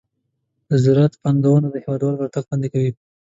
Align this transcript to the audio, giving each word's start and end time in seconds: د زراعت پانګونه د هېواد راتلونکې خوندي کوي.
د 0.69 0.71
زراعت 0.83 1.13
پانګونه 1.23 1.67
د 1.71 1.75
هېواد 1.83 2.01
راتلونکې 2.05 2.45
خوندي 2.47 2.69
کوي. 2.73 2.91